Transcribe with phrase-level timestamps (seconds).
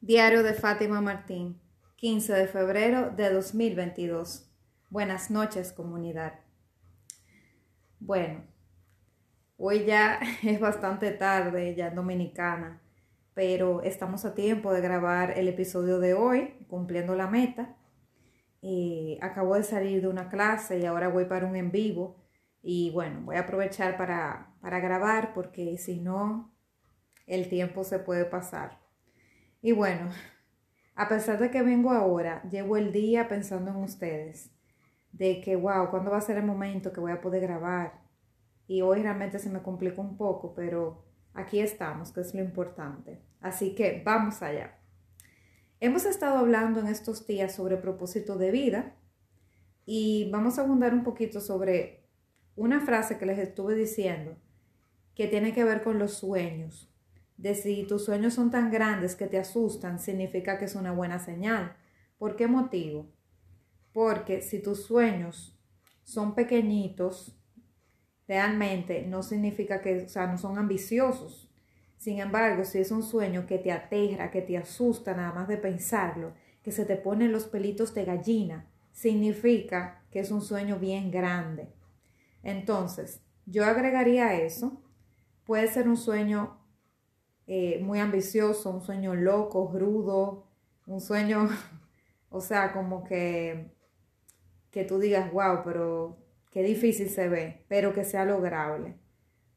[0.00, 1.60] Diario de Fátima Martín,
[1.96, 4.48] 15 de febrero de 2022.
[4.90, 6.38] Buenas noches, comunidad.
[7.98, 8.44] Bueno,
[9.56, 12.80] hoy ya es bastante tarde, ya en Dominicana,
[13.34, 17.76] pero estamos a tiempo de grabar el episodio de hoy, cumpliendo la meta.
[18.60, 22.24] Y acabo de salir de una clase y ahora voy para un en vivo.
[22.62, 26.54] Y bueno, voy a aprovechar para, para grabar porque si no,
[27.26, 28.87] el tiempo se puede pasar.
[29.60, 30.10] Y bueno,
[30.94, 34.50] a pesar de que vengo ahora, llevo el día pensando en ustedes,
[35.12, 38.00] de que, wow, ¿cuándo va a ser el momento que voy a poder grabar?
[38.68, 41.04] Y hoy realmente se me complicó un poco, pero
[41.34, 43.20] aquí estamos, que es lo importante.
[43.40, 44.78] Así que vamos allá.
[45.80, 48.96] Hemos estado hablando en estos días sobre propósito de vida
[49.86, 52.08] y vamos a abundar un poquito sobre
[52.56, 54.36] una frase que les estuve diciendo
[55.14, 56.87] que tiene que ver con los sueños
[57.38, 61.18] de si tus sueños son tan grandes que te asustan, significa que es una buena
[61.20, 61.76] señal.
[62.18, 63.10] ¿Por qué motivo?
[63.92, 65.56] Porque si tus sueños
[66.02, 67.38] son pequeñitos,
[68.26, 71.48] realmente no significa que, o sea, no son ambiciosos.
[71.96, 75.56] Sin embargo, si es un sueño que te aterra, que te asusta nada más de
[75.56, 81.10] pensarlo, que se te ponen los pelitos de gallina, significa que es un sueño bien
[81.12, 81.68] grande.
[82.42, 84.82] Entonces, yo agregaría eso.
[85.44, 86.58] Puede ser un sueño
[87.50, 90.46] eh, muy ambicioso, un sueño loco, rudo,
[90.86, 91.48] un sueño,
[92.30, 93.72] o sea, como que,
[94.70, 96.18] que tú digas, wow, pero
[96.50, 98.96] qué difícil se ve, pero que sea lograble.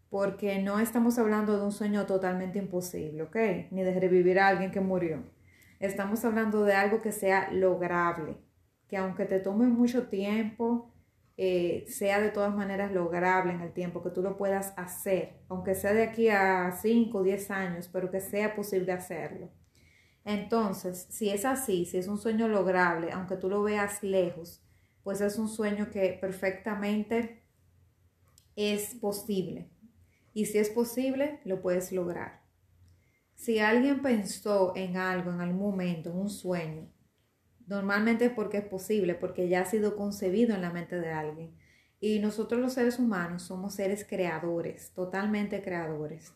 [0.10, 3.36] Porque no estamos hablando de un sueño totalmente imposible, ¿ok?
[3.72, 5.24] Ni de revivir a alguien que murió.
[5.80, 8.38] Estamos hablando de algo que sea lograble,
[8.88, 10.91] que aunque te tome mucho tiempo,
[11.44, 15.74] eh, sea de todas maneras lograble en el tiempo, que tú lo puedas hacer, aunque
[15.74, 19.50] sea de aquí a 5 o 10 años, pero que sea posible hacerlo.
[20.24, 24.64] Entonces, si es así, si es un sueño lograble, aunque tú lo veas lejos,
[25.02, 27.42] pues es un sueño que perfectamente
[28.56, 29.72] es posible.
[30.36, 32.44] Y si es posible, lo puedes lograr.
[33.34, 36.88] Si alguien pensó en algo en algún momento, en un sueño,
[37.72, 41.56] Normalmente es porque es posible, porque ya ha sido concebido en la mente de alguien.
[42.02, 46.34] Y nosotros los seres humanos somos seres creadores, totalmente creadores.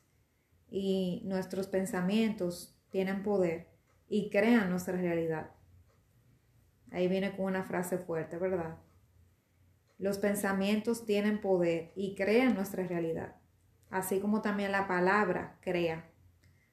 [0.70, 3.68] Y nuestros pensamientos tienen poder
[4.08, 5.52] y crean nuestra realidad.
[6.92, 8.78] Ahí viene con una frase fuerte, ¿verdad?
[9.98, 13.36] Los pensamientos tienen poder y crean nuestra realidad,
[13.90, 16.10] así como también la palabra crea.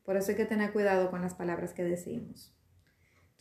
[0.04, 2.54] Por eso hay que tener cuidado con las palabras que decimos.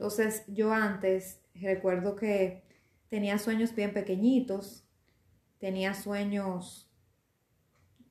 [0.02, 2.64] Entonces yo antes recuerdo que
[3.08, 4.84] tenía sueños bien pequeñitos,
[5.60, 6.92] tenía sueños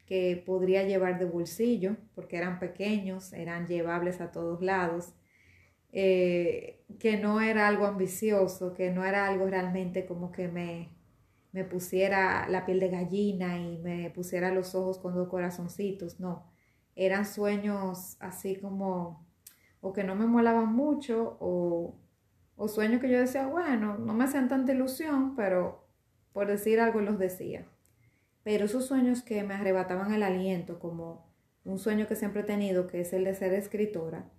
[0.07, 5.15] que podría llevar de bolsillo porque eran pequeños, eran llevables a todos lados,
[5.91, 10.97] eh, que no era algo ambicioso, que no era algo realmente como que me,
[11.51, 16.53] me pusiera la piel de gallina y me pusiera los ojos con dos corazoncitos, no,
[16.95, 19.29] eran sueños así como
[19.81, 21.95] o que no me molaban mucho o,
[22.57, 25.87] o sueños que yo decía, bueno, no me hacían tanta ilusión, pero
[26.33, 27.67] por decir algo los decía.
[28.43, 31.31] Pero esos sueños que me arrebataban el aliento, como
[31.65, 34.31] un sueño que siempre he tenido, que es el de ser escritora,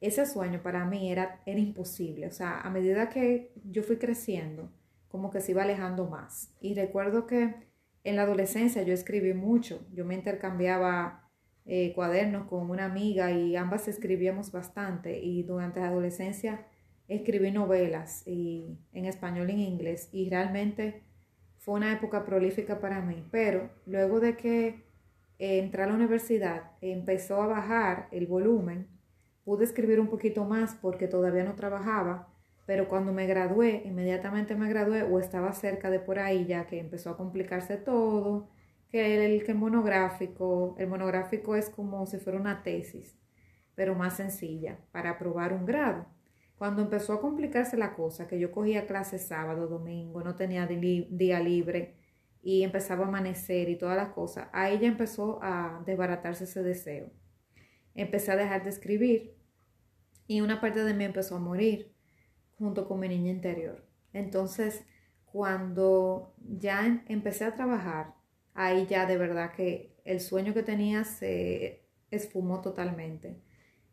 [0.00, 2.26] ese sueño para mí era, era imposible.
[2.26, 4.70] O sea, a medida que yo fui creciendo,
[5.08, 6.52] como que se iba alejando más.
[6.60, 7.54] Y recuerdo que
[8.04, 11.23] en la adolescencia yo escribí mucho, yo me intercambiaba
[11.66, 15.20] eh, cuadernos con una amiga y ambas escribíamos bastante.
[15.20, 16.66] Y durante la adolescencia
[17.08, 20.08] escribí novelas y, en español y en inglés.
[20.12, 21.02] Y realmente
[21.58, 24.84] fue una época prolífica para mí, pero luego de que
[25.38, 28.86] entré a la universidad empezó a bajar el volumen,
[29.44, 32.28] pude escribir un poquito más porque todavía no trabajaba,
[32.66, 36.78] pero cuando me gradué, inmediatamente me gradué o estaba cerca de por ahí ya que
[36.78, 38.48] empezó a complicarse todo,
[38.94, 43.18] que el, monográfico, el monográfico es como si fuera una tesis,
[43.74, 46.06] pero más sencilla, para aprobar un grado.
[46.54, 51.40] Cuando empezó a complicarse la cosa, que yo cogía clases sábado, domingo, no tenía día
[51.40, 51.96] libre
[52.40, 57.10] y empezaba a amanecer y todas las cosas, ahí ya empezó a desbaratarse ese deseo.
[57.96, 59.34] Empecé a dejar de escribir
[60.28, 61.92] y una parte de mí empezó a morir
[62.58, 63.84] junto con mi niña interior.
[64.12, 64.86] Entonces,
[65.24, 68.14] cuando ya empecé a trabajar,
[68.54, 73.40] ahí ya de verdad que el sueño que tenía se esfumó totalmente.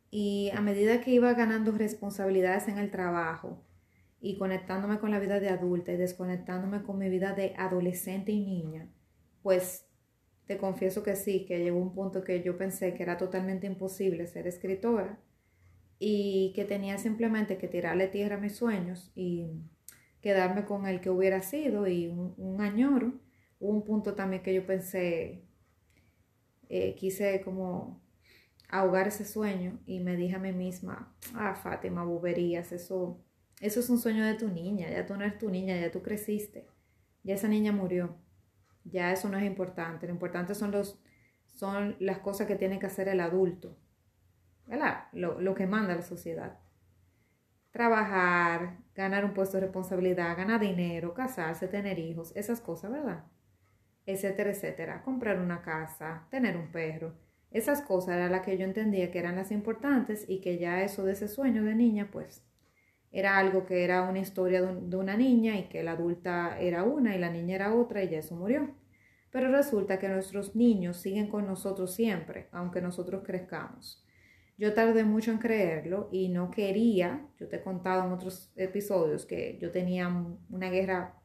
[0.09, 3.63] Y a medida que iba ganando responsabilidades en el trabajo
[4.19, 8.45] y conectándome con la vida de adulta y desconectándome con mi vida de adolescente y
[8.45, 8.89] niña,
[9.41, 9.87] pues
[10.45, 14.27] te confieso que sí, que llegó un punto que yo pensé que era totalmente imposible
[14.27, 15.19] ser escritora.
[16.03, 19.51] y que tenía simplemente que tirarle tierra a mis sueños y
[20.19, 23.13] quedarme con el que hubiera sido y un, añoro.
[23.61, 25.45] Hubo un punto también que yo pensé,
[26.67, 28.01] eh, quise como
[28.69, 33.23] ahogar ese sueño y me dije a mí misma, ah, Fátima, boberías, eso,
[33.59, 36.01] eso es un sueño de tu niña, ya tú no eres tu niña, ya tú
[36.01, 36.65] creciste,
[37.23, 38.15] ya esa niña murió,
[38.83, 40.99] ya eso no es importante, lo importante son, los,
[41.45, 43.77] son las cosas que tiene que hacer el adulto,
[44.65, 45.03] ¿verdad?
[45.13, 46.57] Lo, lo que manda la sociedad.
[47.71, 53.23] Trabajar, ganar un puesto de responsabilidad, ganar dinero, casarse, tener hijos, esas cosas, ¿verdad?
[54.05, 55.01] Etcétera, etcétera.
[55.03, 57.13] Comprar una casa, tener un perro.
[57.51, 61.03] Esas cosas eran las que yo entendía que eran las importantes y que ya eso
[61.03, 62.43] de ese sueño de niña, pues
[63.11, 67.15] era algo que era una historia de una niña y que la adulta era una
[67.15, 68.73] y la niña era otra y ya eso murió.
[69.31, 74.05] Pero resulta que nuestros niños siguen con nosotros siempre, aunque nosotros crezcamos.
[74.57, 79.25] Yo tardé mucho en creerlo y no quería, yo te he contado en otros episodios
[79.25, 80.07] que yo tenía
[80.49, 81.15] una guerra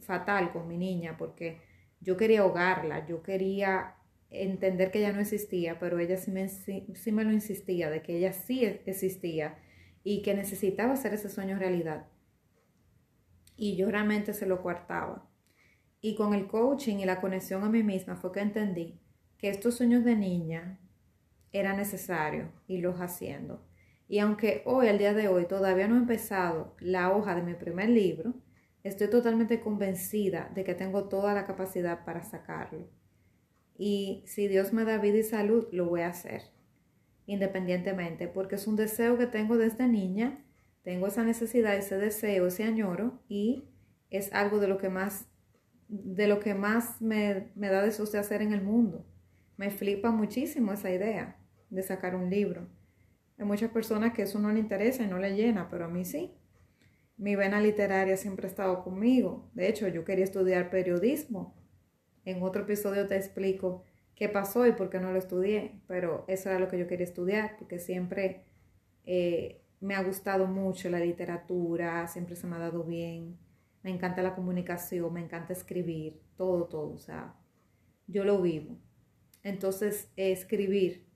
[0.00, 1.60] fatal con mi niña porque
[2.02, 3.94] yo quería ahogarla, yo quería
[4.30, 8.16] entender que ella no existía, pero ella sí me, sí, me lo insistía, de que
[8.16, 9.58] ella sí existía
[10.02, 12.06] y que necesitaba hacer ese sueño realidad.
[13.56, 15.28] Y yo realmente se lo coartaba.
[16.00, 18.98] Y con el coaching y la conexión a mí misma fue que entendí
[19.38, 20.80] que estos sueños de niña
[21.52, 23.64] era necesario irlos haciendo.
[24.08, 27.54] Y aunque hoy, al día de hoy, todavía no he empezado la hoja de mi
[27.54, 28.34] primer libro,
[28.84, 32.88] estoy totalmente convencida de que tengo toda la capacidad para sacarlo
[33.76, 36.42] y si Dios me da vida y salud, lo voy a hacer,
[37.26, 40.44] independientemente, porque es un deseo que tengo desde niña,
[40.82, 43.64] tengo esa necesidad, ese deseo, ese añoro y
[44.10, 45.26] es algo de lo que más,
[45.88, 49.06] de lo que más me, me da de hacer en el mundo.
[49.56, 51.38] Me flipa muchísimo esa idea
[51.70, 52.68] de sacar un libro.
[53.38, 56.04] Hay muchas personas que eso no le interesa y no le llena, pero a mí
[56.04, 56.32] sí.
[57.16, 59.50] Mi vena literaria siempre ha estado conmigo.
[59.54, 61.54] De hecho, yo quería estudiar periodismo
[62.24, 66.50] en otro episodio te explico qué pasó y por qué no lo estudié, pero eso
[66.50, 68.44] era lo que yo quería estudiar, porque siempre
[69.04, 73.38] eh, me ha gustado mucho la literatura, siempre se me ha dado bien,
[73.82, 77.34] me encanta la comunicación, me encanta escribir, todo, todo, o sea,
[78.06, 78.78] yo lo vivo.
[79.42, 81.08] Entonces, escribir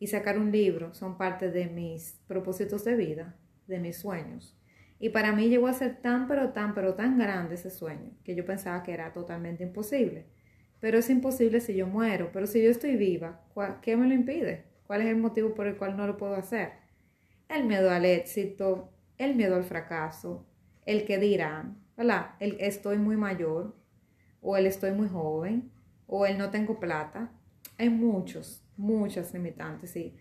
[0.00, 3.36] y sacar un libro son parte de mis propósitos de vida,
[3.68, 4.58] de mis sueños.
[5.02, 8.36] Y para mí llegó a ser tan, pero tan, pero tan grande ese sueño que
[8.36, 10.28] yo pensaba que era totalmente imposible.
[10.78, 12.30] Pero es imposible si yo muero.
[12.32, 13.40] Pero si yo estoy viva,
[13.82, 14.64] ¿qué me lo impide?
[14.86, 16.74] ¿Cuál es el motivo por el cual no lo puedo hacer?
[17.48, 20.46] El miedo al éxito, el miedo al fracaso,
[20.86, 22.36] el que dirán, ¿verdad?
[22.38, 23.74] El estoy muy mayor,
[24.40, 25.72] o el estoy muy joven,
[26.06, 27.32] o el no tengo plata.
[27.76, 30.16] Hay muchos, muchas limitantes, y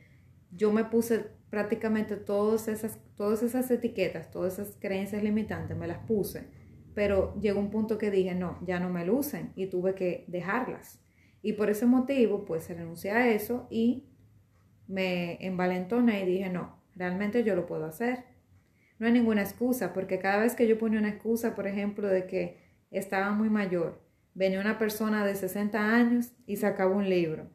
[0.50, 6.00] Yo me puse prácticamente todas esas, todas esas etiquetas, todas esas creencias limitantes, me las
[6.00, 6.48] puse,
[6.96, 11.00] pero llegó un punto que dije, no, ya no me lucen y tuve que dejarlas.
[11.44, 14.08] Y por ese motivo, pues renuncié a eso y
[14.88, 18.24] me envalentoné y dije, no, realmente yo lo puedo hacer.
[18.98, 22.26] No hay ninguna excusa, porque cada vez que yo ponía una excusa, por ejemplo, de
[22.26, 22.58] que
[22.90, 24.02] estaba muy mayor,
[24.34, 27.52] venía una persona de 60 años y sacaba un libro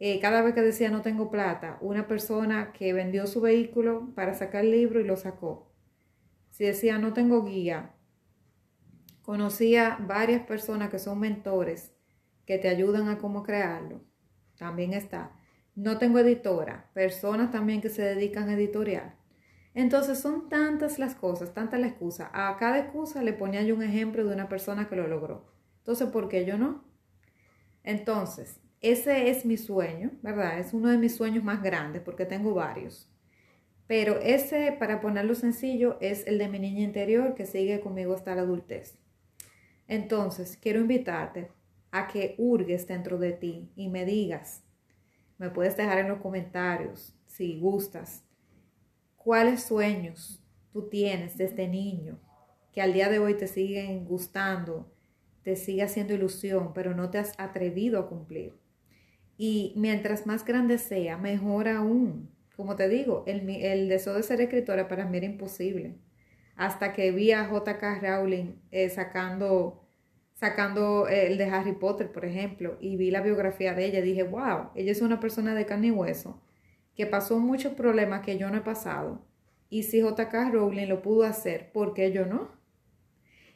[0.00, 4.34] eh, cada vez que decía no tengo plata, una persona que vendió su vehículo para
[4.34, 5.72] sacar el libro y lo sacó.
[6.50, 7.94] Si decía no tengo guía,
[9.22, 11.92] conocía varias personas que son mentores
[12.46, 14.02] que te ayudan a cómo crearlo.
[14.56, 15.32] También está.
[15.74, 19.16] No tengo editora, personas también que se dedican a editorial.
[19.74, 22.30] Entonces son tantas las cosas, tantas la excusa.
[22.32, 25.52] A cada excusa le ponía yo un ejemplo de una persona que lo logró.
[25.78, 26.84] Entonces, ¿por qué yo no?
[27.82, 28.60] Entonces,
[28.90, 30.58] ese es mi sueño, ¿verdad?
[30.58, 33.10] Es uno de mis sueños más grandes porque tengo varios.
[33.86, 38.34] Pero ese, para ponerlo sencillo, es el de mi niña interior que sigue conmigo hasta
[38.34, 38.98] la adultez.
[39.88, 41.50] Entonces, quiero invitarte
[41.90, 44.64] a que hurgues dentro de ti y me digas,
[45.38, 48.24] me puedes dejar en los comentarios si gustas,
[49.16, 52.18] cuáles sueños tú tienes desde niño
[52.72, 54.92] que al día de hoy te siguen gustando,
[55.42, 58.63] te sigue haciendo ilusión, pero no te has atrevido a cumplir.
[59.36, 62.30] Y mientras más grande sea, mejor aún.
[62.56, 65.96] Como te digo, el, deseo de ser escritora para mí era imposible.
[66.56, 67.98] Hasta que vi a J.K.
[68.00, 69.84] Rowling eh, sacando,
[70.34, 74.70] sacando el de Harry Potter, por ejemplo, y vi la biografía de ella, dije, wow,
[74.76, 76.40] ella es una persona de carne y hueso,
[76.94, 79.26] que pasó muchos problemas que yo no he pasado.
[79.68, 80.50] Y si J.K.
[80.52, 82.52] Rowling lo pudo hacer, ¿por qué yo no?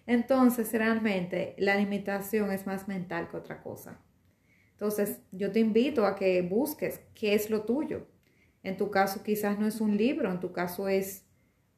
[0.06, 4.00] Entonces, realmente, la limitación es más mental que otra cosa.
[4.78, 8.06] Entonces, yo te invito a que busques qué es lo tuyo,
[8.62, 11.26] En tu caso quizás no es un libro, en tu caso es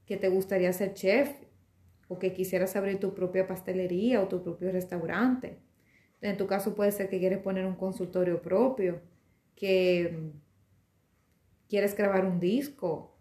[0.05, 1.31] que te gustaría ser chef
[2.09, 5.59] o que quisieras abrir tu propia pastelería o tu propio restaurante.
[6.21, 9.01] En tu caso puede ser que quieres poner un consultorio propio,
[9.55, 10.33] que
[11.69, 13.17] quieres grabar un disco,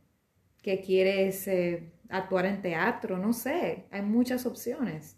[0.62, 5.18] que quieres eh, actuar en teatro, no sé, hay muchas opciones.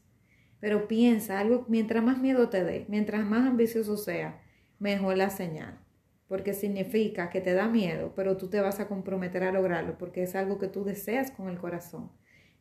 [0.60, 4.40] Pero piensa, algo, mientras más miedo te dé, mientras más ambicioso sea,
[4.82, 5.80] mejor la señal.
[6.28, 10.24] Porque significa que te da miedo, pero tú te vas a comprometer a lograrlo, porque
[10.24, 12.12] es algo que tú deseas con el corazón.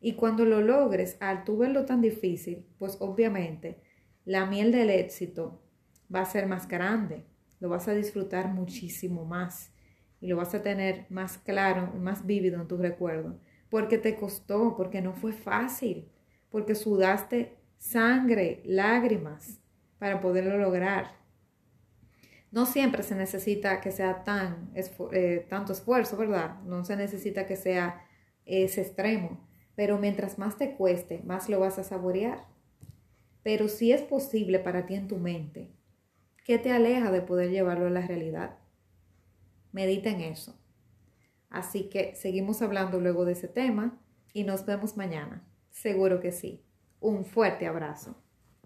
[0.01, 3.83] Y cuando lo logres, al tú verlo tan difícil, pues obviamente
[4.25, 5.63] la miel del éxito
[6.15, 7.25] va a ser más grande,
[7.59, 9.73] lo vas a disfrutar muchísimo más
[10.21, 14.77] y lo vas a tener más claro, más vívido en tu recuerdo, porque te costó,
[14.77, 16.11] porque no fue fácil,
[16.51, 19.61] porque sudaste sangre, lágrimas
[19.99, 21.20] para poderlo lograr.
[22.51, 26.61] No siempre se necesita que sea tan, eh, tanto esfuerzo, ¿verdad?
[26.63, 28.05] No se necesita que sea
[28.45, 32.49] ese extremo, pero mientras más te cueste, más lo vas a saborear.
[33.43, 35.73] Pero si es posible para ti en tu mente,
[36.45, 38.59] ¿qué te aleja de poder llevarlo a la realidad?
[39.73, 40.61] Medita en eso.
[41.49, 44.01] Así que seguimos hablando luego de ese tema
[44.33, 45.49] y nos vemos mañana.
[45.71, 46.65] Seguro que sí.
[47.01, 48.23] Un fuerte abrazo.